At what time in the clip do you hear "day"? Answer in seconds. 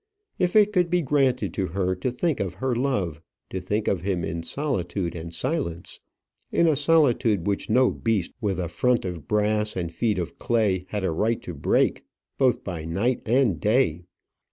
13.59-14.01